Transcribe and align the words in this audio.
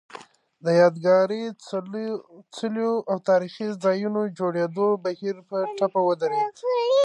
د 0.65 0.67
یادګاري 0.81 1.43
څلیو 2.57 2.93
او 3.09 3.17
تاریخي 3.29 3.67
ځایونو 3.83 4.21
جوړېدو 4.37 4.87
بهیر 5.05 5.35
په 5.49 5.57
ټپه 5.77 6.01
ودرېد 6.05 6.55